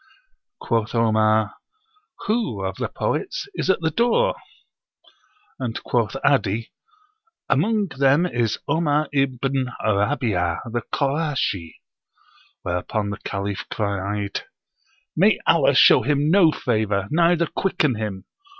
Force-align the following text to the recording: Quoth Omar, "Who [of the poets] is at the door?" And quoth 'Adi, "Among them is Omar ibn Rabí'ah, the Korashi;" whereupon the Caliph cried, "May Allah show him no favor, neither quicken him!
Quoth 0.59 0.95
Omar, 0.95 1.53
"Who 2.25 2.63
[of 2.63 2.77
the 2.77 2.87
poets] 2.87 3.47
is 3.53 3.69
at 3.69 3.81
the 3.81 3.91
door?" 3.91 4.33
And 5.59 5.75
quoth 5.83 6.15
'Adi, 6.23 6.71
"Among 7.47 7.87
them 7.89 8.25
is 8.25 8.57
Omar 8.67 9.09
ibn 9.13 9.67
Rabí'ah, 9.79 10.61
the 10.71 10.81
Korashi;" 10.91 11.75
whereupon 12.63 13.11
the 13.11 13.19
Caliph 13.19 13.65
cried, 13.69 14.41
"May 15.15 15.39
Allah 15.45 15.75
show 15.75 16.01
him 16.01 16.31
no 16.31 16.51
favor, 16.51 17.07
neither 17.11 17.45
quicken 17.45 17.93
him! 17.93 18.25